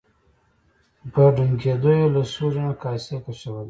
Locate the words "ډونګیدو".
1.35-1.91